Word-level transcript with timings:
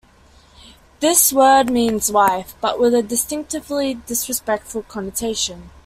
This 0.99 1.31
word 1.31 1.69
means 1.69 2.11
wife, 2.11 2.55
but 2.59 2.79
with 2.79 2.95
a 2.95 3.03
distinctly 3.03 3.93
disrespectful 3.93 4.81
connotation. 4.81 5.69